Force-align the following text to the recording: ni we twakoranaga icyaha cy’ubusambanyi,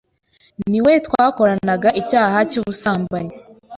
ni 0.69 0.79
we 0.85 0.93
twakoranaga 1.05 1.89
icyaha 2.01 2.37
cy’ubusambanyi, 2.49 3.35